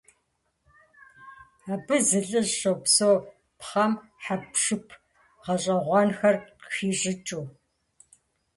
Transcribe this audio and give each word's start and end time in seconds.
Абы 1.73 1.97
зы 2.07 2.19
лӀыжь 2.27 2.53
щопсэу, 2.59 3.17
пхъэм 3.59 3.93
хьэпшып 4.23 4.85
гъэщӀэгъуэнхэр 5.43 6.35
къыхищӀыкӀыу,. 6.61 7.45